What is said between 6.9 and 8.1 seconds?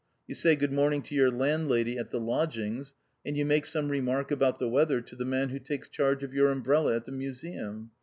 at the Museum.